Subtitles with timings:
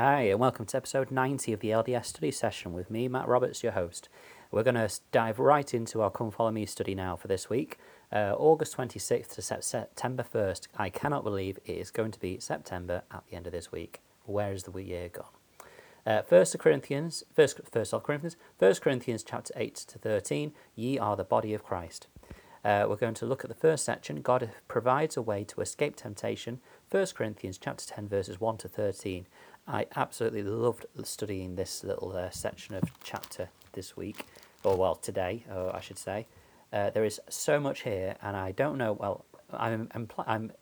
[0.00, 3.64] Hi, and welcome to episode 90 of the LDS study session with me, Matt Roberts,
[3.64, 4.08] your host.
[4.52, 7.78] We're going to dive right into our Come Follow Me study now for this week,
[8.12, 10.68] uh, August 26th to September 1st.
[10.76, 14.00] I cannot believe it is going to be September at the end of this week.
[14.24, 15.26] Where is the year gone?
[16.06, 21.24] Uh, first Corinthians, first, first Corinthians, First Corinthians chapter 8 to 13, ye are the
[21.24, 22.06] body of Christ.
[22.64, 24.20] Uh, we're going to look at the first section.
[24.20, 26.60] God provides a way to escape temptation.
[26.90, 29.26] 1 Corinthians chapter 10 verses 1 to 13.
[29.68, 34.24] I absolutely loved studying this little uh, section of chapter this week,
[34.64, 36.26] or well, today, or I should say.
[36.72, 38.94] Uh, there is so much here, and I don't know.
[38.94, 40.52] Well, I'm I'm, I'm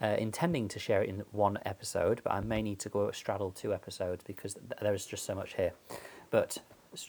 [0.00, 3.50] uh, intending to share it in one episode, but I may need to go straddle
[3.50, 5.72] two episodes because th- there is just so much here.
[6.30, 6.58] But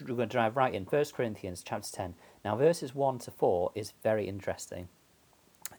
[0.00, 0.84] we're going to drive right in.
[0.84, 2.14] First Corinthians chapter ten.
[2.44, 4.88] Now, verses one to four is very interesting.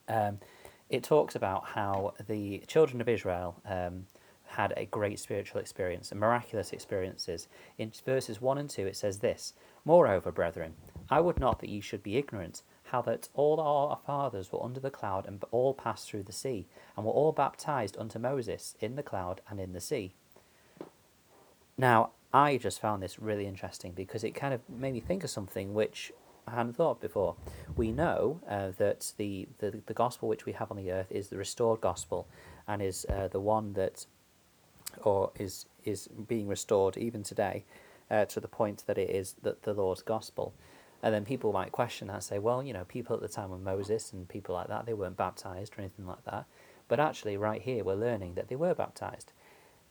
[0.07, 0.39] Um,
[0.89, 3.61] it talks about how the children of Israel.
[3.67, 4.07] Um,
[4.53, 7.47] had a great spiritual experience and miraculous experiences.
[7.77, 9.53] In verses 1 and 2, it says this
[9.85, 10.75] Moreover, brethren,
[11.09, 14.79] I would not that ye should be ignorant, how that all our fathers were under
[14.79, 18.95] the cloud and all passed through the sea, and were all baptized unto Moses in
[18.95, 20.13] the cloud and in the sea.
[21.77, 25.29] Now, I just found this really interesting because it kind of made me think of
[25.29, 26.11] something which
[26.47, 27.35] I hadn't thought before.
[27.75, 31.29] We know uh, that the, the, the gospel which we have on the earth is
[31.29, 32.27] the restored gospel
[32.67, 34.05] and is uh, the one that
[35.03, 37.65] or is is being restored even today
[38.09, 40.53] uh, to the point that it is that the Lord's gospel.
[41.01, 43.51] And then people might question that and say, well, you know, people at the time
[43.51, 46.45] of Moses and people like that, they weren't baptized or anything like that.
[46.87, 49.33] But actually, right here, we're learning that they were baptized.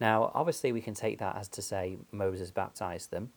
[0.01, 3.33] Now, obviously, we can take that as to say Moses baptized them.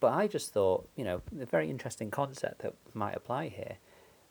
[0.00, 3.76] But I just thought, you know, a very interesting concept that might apply here.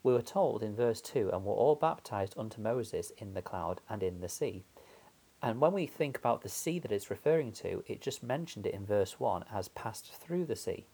[0.02, 3.80] We were told in verse 2 and were all baptized unto Moses in the cloud
[3.88, 4.64] and in the sea.
[5.42, 8.74] And when we think about the sea that it's referring to, it just mentioned it
[8.74, 10.86] in verse 1 as passed through the sea.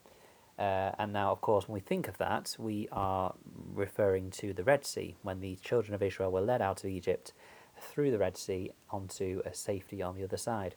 [0.59, 3.35] Uh, and now, of course, when we think of that, we are
[3.73, 7.33] referring to the Red Sea, when the children of Israel were led out of Egypt
[7.81, 10.75] through the Red Sea onto a safety on the other side.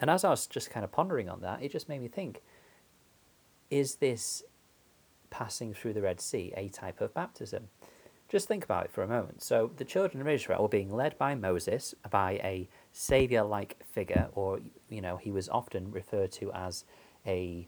[0.00, 2.42] And as I was just kind of pondering on that, it just made me think
[3.70, 4.42] is this
[5.30, 7.68] passing through the Red Sea a type of baptism?
[8.30, 9.42] Just think about it for a moment.
[9.42, 14.60] So the children of Israel were being led by Moses, by a savior-like figure, or
[14.88, 16.84] you know, he was often referred to as
[17.26, 17.66] a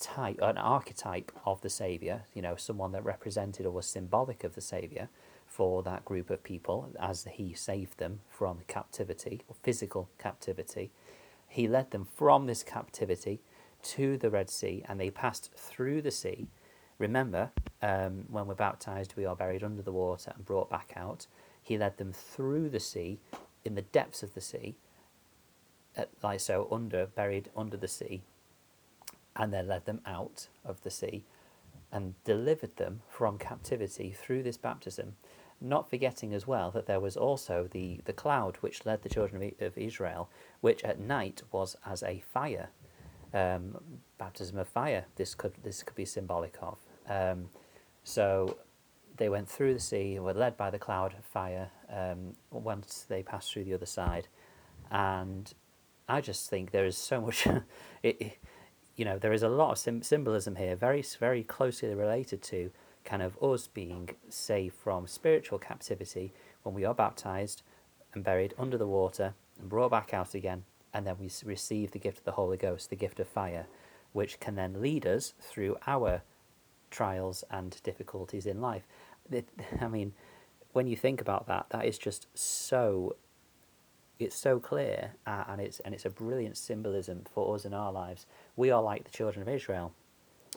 [0.00, 2.24] type, an archetype of the savior.
[2.34, 5.08] You know, someone that represented or was symbolic of the savior
[5.46, 10.90] for that group of people, as he saved them from captivity or physical captivity.
[11.46, 13.42] He led them from this captivity
[13.82, 16.48] to the Red Sea, and they passed through the sea
[17.00, 17.50] Remember,
[17.82, 21.26] um, when we're baptized, we are buried under the water and brought back out.
[21.62, 23.18] He led them through the sea,
[23.64, 24.76] in the depths of the sea,
[25.96, 28.22] at, like so, under, buried under the sea,
[29.36, 31.24] and then led them out of the sea
[31.92, 35.16] and delivered them from captivity through this baptism.
[35.60, 39.52] Not forgetting as well that there was also the, the cloud which led the children
[39.60, 40.30] of Israel,
[40.60, 42.70] which at night was as a fire,
[43.34, 43.76] um,
[44.16, 45.04] baptism of fire.
[45.16, 46.78] This could this could be symbolic of.
[47.08, 47.50] Um,
[48.04, 48.56] so
[49.16, 53.22] they went through the sea, were led by the cloud of fire um, once they
[53.22, 54.28] passed through the other side.
[54.90, 55.52] And
[56.08, 57.46] I just think there is so much,
[58.02, 58.38] it,
[58.96, 62.70] you know, there is a lot of sim- symbolism here, very, very closely related to
[63.04, 66.32] kind of us being saved from spiritual captivity
[66.62, 67.62] when we are baptized
[68.14, 70.64] and buried under the water and brought back out again.
[70.92, 73.66] And then we receive the gift of the Holy Ghost, the gift of fire,
[74.12, 76.22] which can then lead us through our
[76.90, 78.86] trials and difficulties in life.
[79.80, 80.12] I mean,
[80.72, 83.16] when you think about that, that is just so.
[84.18, 87.90] It's so clear, uh, and it's and it's a brilliant symbolism for us in our
[87.90, 88.26] lives.
[88.54, 89.94] We are like the children of Israel,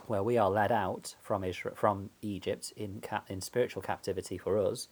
[0.07, 4.57] where we are led out from Israel, from Egypt in ca- in spiritual captivity for
[4.57, 4.89] us.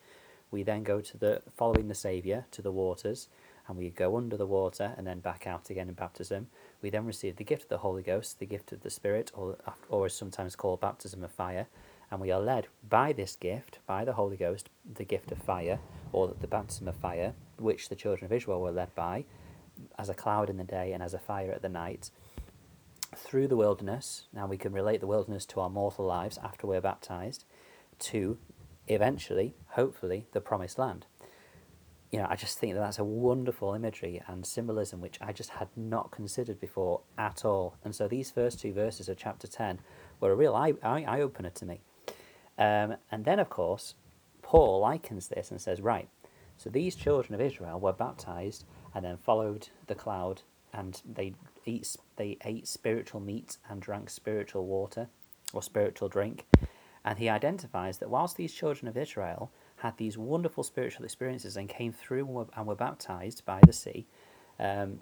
[0.51, 3.28] We then go to the following the Savior to the waters,
[3.68, 6.48] and we go under the water and then back out again in baptism.
[6.81, 9.58] We then receive the gift of the Holy Ghost, the gift of the Spirit, or,
[9.90, 11.68] or is sometimes called baptism of fire,
[12.10, 15.80] and we are led by this gift, by the Holy Ghost, the gift of fire,
[16.12, 19.25] or the baptism of fire, which the children of Israel were led by,
[19.98, 22.12] as a cloud in the day and as a fire at the night,
[23.16, 24.25] through the wilderness.
[24.34, 27.46] Now we can relate the wilderness to our mortal lives after we're baptized,
[28.00, 28.38] to
[28.88, 31.06] eventually, hopefully, the promised land
[32.12, 35.52] you know, I just think that that's a wonderful imagery and symbolism which I just
[35.52, 37.75] had not considered before at all.
[37.86, 39.80] And so these first two verses of chapter 10
[40.19, 41.80] were a real eye, eye, opener to me.
[42.58, 43.96] Um, and then, of course,
[44.42, 46.10] Paul likens this and says, right,
[46.58, 50.42] so these children of Israel were baptized and then followed the cloud
[50.74, 51.34] and they
[51.66, 55.07] eat they ate spiritual meat and drank spiritual water
[55.54, 56.46] or spiritual drink.
[57.04, 61.68] And he identifies that whilst these children of Israel had these wonderful spiritual experiences and
[61.68, 64.06] came through and were, and were baptized by the sea,
[64.60, 65.01] um,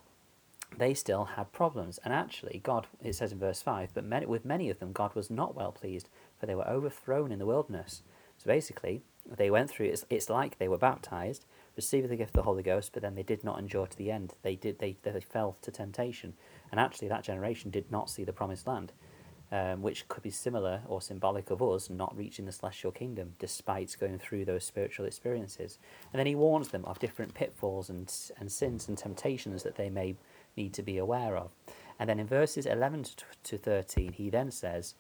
[0.78, 2.00] they still had problems.
[2.06, 5.16] And actually, God, it says in verse 5, but many, with many of them, God
[5.16, 6.08] was not well pleased,
[6.40, 8.04] for they were overthrown in the wilderness.
[8.38, 11.46] So basically, they went through, it's, it's like they were baptized,
[11.76, 14.12] received the gift of the Holy Ghost, but then they did not endure to the
[14.12, 14.34] end.
[14.44, 16.36] They, did, they, they fell to temptation.
[16.72, 18.94] And actually, that generation did not see the promised land
[19.51, 23.96] um, which could be similar or symbolic of us not reaching the celestial kingdom despite
[24.00, 25.80] going through those spiritual experiences.
[26.13, 29.90] And then he warns them of different pitfalls and, and sins and temptations that they
[29.90, 30.16] may
[30.56, 31.50] need to be aware of.
[32.00, 33.06] And then in verses 11
[33.44, 34.96] to 13, he then says,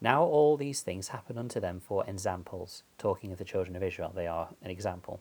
[0.00, 4.12] Now all these things happen unto them for examples, talking of the children of Israel,
[4.14, 5.20] they are an example.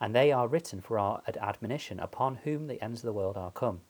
[0.00, 3.50] And they are written for our admonition, upon whom the ends of the world are
[3.50, 3.80] come.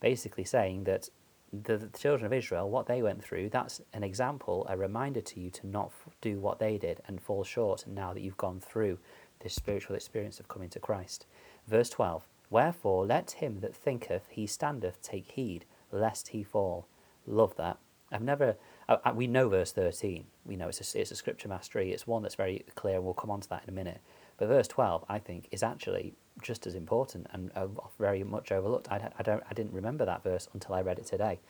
[0.00, 1.10] Basically saying that
[1.52, 5.40] the, the, children of Israel, what they went through, that's an example, a reminder to
[5.40, 8.60] you to not f- do what they did and fall short now that you've gone
[8.60, 8.98] through
[9.40, 11.26] this spiritual experience of coming to Christ.
[11.66, 16.86] Verse 12 Wherefore let him that thinketh he standeth take heed, lest he fall.
[17.26, 17.78] Love that.
[18.10, 18.56] I've never,
[18.88, 20.24] I, I, we know verse 13.
[20.46, 21.92] We know it's a, it's a scripture mastery.
[21.92, 24.00] It's one that's very clear, and we'll come on to that in a minute.
[24.38, 27.66] But verse 12, I think, is actually just as important and uh,
[27.98, 28.90] very much overlooked.
[28.90, 31.40] I, I, don't, I didn't remember that verse until I read it today.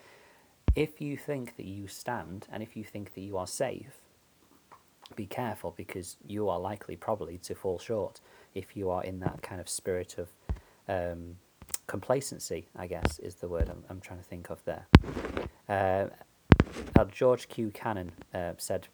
[0.74, 3.96] If you think that you stand and if you think that you are safe,
[5.16, 8.20] be careful because you are likely probably to fall short
[8.54, 10.28] if you are in that kind of spirit of
[10.88, 11.36] um,
[11.86, 14.86] complacency, I guess is the word I'm, I'm trying to think of there.
[15.68, 16.06] Uh,
[17.10, 17.70] George Q.
[17.72, 18.88] Cannon uh, said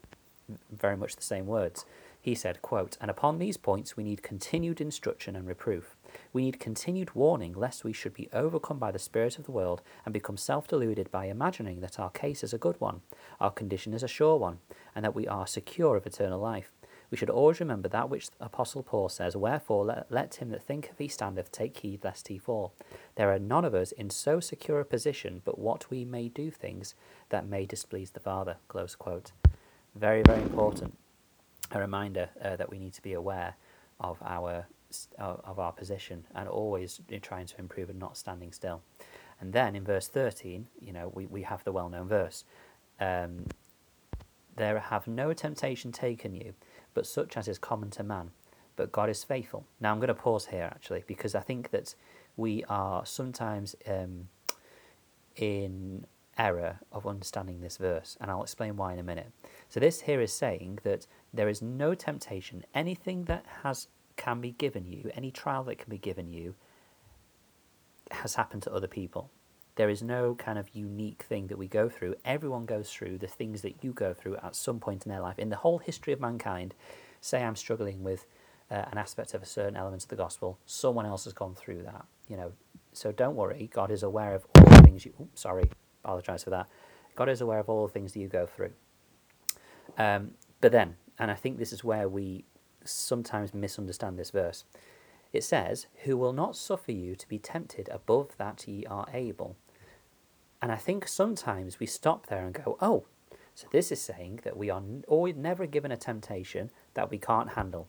[0.70, 1.84] very much the same words.
[2.24, 5.94] He said, quote, And upon these points we need continued instruction and reproof.
[6.32, 9.82] We need continued warning lest we should be overcome by the spirit of the world
[10.06, 13.02] and become self deluded by imagining that our case is a good one,
[13.42, 14.60] our condition is a sure one,
[14.94, 16.72] and that we are secure of eternal life.
[17.10, 20.62] We should always remember that which the Apostle Paul says, Wherefore let, let him that
[20.62, 22.72] thinketh he standeth take heed lest he fall.
[23.16, 26.50] There are none of us in so secure a position but what we may do
[26.50, 26.94] things
[27.28, 28.56] that may displease the Father.
[29.94, 30.96] Very, very important
[31.74, 33.56] a reminder uh, that we need to be aware
[34.00, 34.66] of our
[35.18, 38.80] of our position and always trying to improve and not standing still.
[39.40, 42.44] And then in verse 13, you know, we, we have the well known verse
[43.00, 43.46] um,
[44.56, 46.54] There have no temptation taken you,
[46.94, 48.30] but such as is common to man.
[48.76, 49.66] But God is faithful.
[49.80, 51.94] Now I'm going to pause here actually because I think that
[52.36, 54.28] we are sometimes um,
[55.36, 56.06] in
[56.36, 59.30] error of understanding this verse, and I'll explain why in a minute.
[59.68, 64.52] So this here is saying that there is no temptation, anything that has can be
[64.52, 66.54] given you, any trial that can be given you,
[68.12, 69.30] has happened to other people.
[69.76, 72.14] There is no kind of unique thing that we go through.
[72.24, 75.38] Everyone goes through the things that you go through at some point in their life.
[75.38, 76.74] In the whole history of mankind,
[77.20, 78.26] say I'm struggling with
[78.70, 81.82] uh, an aspect of a certain element of the gospel, someone else has gone through
[81.82, 82.06] that.
[82.28, 82.52] You know,
[82.92, 83.68] so don't worry.
[83.72, 85.12] God is aware of all the things you.
[85.20, 85.68] Oops, sorry,
[86.04, 86.68] apologize for that.
[87.16, 88.72] God is aware of all the things that you go through.
[89.98, 92.44] Um, but then, and I think this is where we
[92.84, 94.64] sometimes misunderstand this verse.
[95.32, 99.56] It says, Who will not suffer you to be tempted above that ye are able.
[100.62, 103.04] And I think sometimes we stop there and go, Oh,
[103.54, 107.18] so this is saying that we are always oh, never given a temptation that we
[107.18, 107.88] can't handle.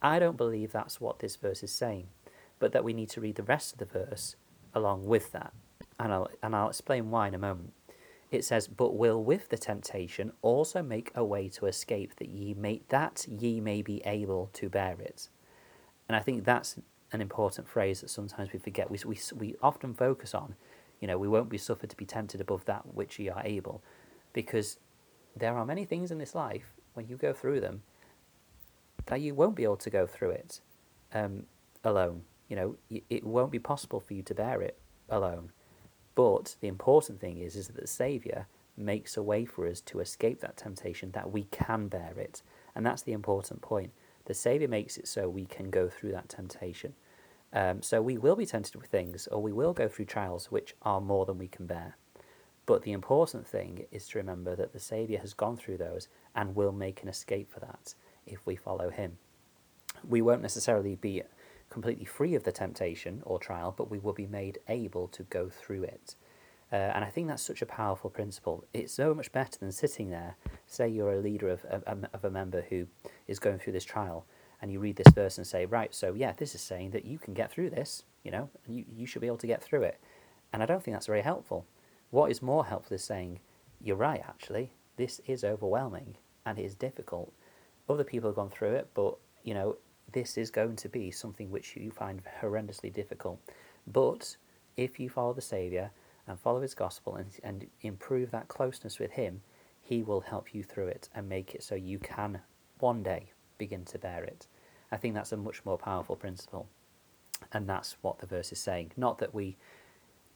[0.00, 2.08] I don't believe that's what this verse is saying,
[2.58, 4.36] but that we need to read the rest of the verse
[4.74, 5.52] along with that.
[5.98, 7.72] And I'll, and I'll explain why in a moment
[8.34, 12.54] it says, "But will with the temptation also make a way to escape that ye
[12.54, 15.28] may that ye may be able to bear it."
[16.08, 16.78] And I think that's
[17.12, 18.90] an important phrase that sometimes we forget.
[18.90, 20.56] We we we often focus on,
[21.00, 23.82] you know, we won't be suffered to be tempted above that which ye are able,
[24.32, 24.78] because
[25.36, 27.82] there are many things in this life when you go through them
[29.06, 30.60] that you won't be able to go through it
[31.12, 31.44] um,
[31.82, 32.22] alone.
[32.48, 32.76] You know,
[33.10, 35.50] it won't be possible for you to bear it alone.
[36.14, 40.00] But the important thing is, is that the Saviour makes a way for us to
[40.00, 42.42] escape that temptation, that we can bear it.
[42.74, 43.92] And that's the important point.
[44.26, 46.94] The Saviour makes it so we can go through that temptation.
[47.52, 50.74] Um, so we will be tempted with things, or we will go through trials which
[50.82, 51.96] are more than we can bear.
[52.66, 56.56] But the important thing is to remember that the Saviour has gone through those and
[56.56, 57.94] will make an escape for that
[58.26, 59.18] if we follow Him.
[60.08, 61.22] We won't necessarily be
[61.74, 65.50] completely free of the temptation or trial, but we will be made able to go
[65.50, 66.14] through it.
[66.72, 68.64] Uh, and I think that's such a powerful principle.
[68.72, 70.36] It's so much better than sitting there.
[70.68, 72.86] Say you're a leader of, of, of a member who
[73.26, 74.24] is going through this trial,
[74.62, 77.18] and you read this verse and say, right, so yeah, this is saying that you
[77.18, 80.00] can get through this, you know, you, you should be able to get through it.
[80.52, 81.66] And I don't think that's very helpful.
[82.10, 83.40] What is more helpful is saying,
[83.80, 86.16] You're right, actually, this is overwhelming
[86.46, 87.32] and it is difficult.
[87.88, 89.76] Other people have gone through it, but you know,
[90.14, 93.38] this is going to be something which you find horrendously difficult.
[93.86, 94.36] But
[94.76, 95.90] if you follow the Saviour
[96.26, 99.42] and follow His gospel and, and improve that closeness with Him,
[99.82, 102.40] He will help you through it and make it so you can
[102.78, 104.46] one day begin to bear it.
[104.92, 106.68] I think that's a much more powerful principle.
[107.52, 108.92] And that's what the verse is saying.
[108.96, 109.56] Not that we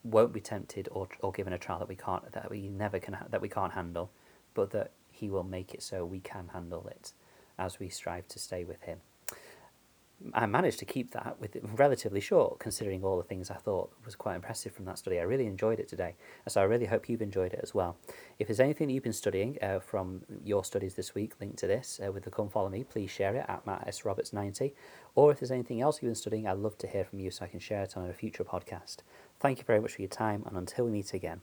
[0.03, 3.17] won't be tempted or, or given a trial that we can't that we never can
[3.29, 4.11] that we can't handle,
[4.53, 7.13] but that He will make it so we can handle it
[7.57, 8.99] as we strive to stay with Him.
[10.33, 14.15] I managed to keep that with relatively short, considering all the things I thought was
[14.15, 15.19] quite impressive from that study.
[15.19, 16.15] I really enjoyed it today,
[16.47, 17.97] so I really hope you've enjoyed it as well.
[18.37, 22.01] If there's anything you've been studying uh, from your studies this week linked to this
[22.05, 24.75] uh, with the Come Follow Me, please share it at Matt S Roberts ninety.
[25.15, 27.45] Or if there's anything else you've been studying, I'd love to hear from you so
[27.45, 28.97] I can share it on a future podcast.
[29.39, 31.41] Thank you very much for your time, and until we meet again.